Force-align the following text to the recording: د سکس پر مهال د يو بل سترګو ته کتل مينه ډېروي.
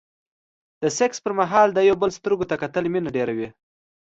د 0.81 0.83
سکس 0.97 1.17
پر 1.23 1.33
مهال 1.39 1.67
د 1.73 1.79
يو 1.89 1.95
بل 2.01 2.09
سترګو 2.17 2.45
ته 2.49 2.55
کتل 2.61 2.85
مينه 2.93 3.09
ډېروي. 3.15 3.47